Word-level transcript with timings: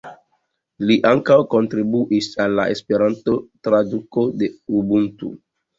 Li 0.91 0.95
ankaŭ 1.09 1.37
kontribuis 1.51 2.31
al 2.47 2.57
la 2.61 2.67
Esperanto-traduko 2.77 4.29
de 4.43 4.55
Ubuntu. 4.83 5.37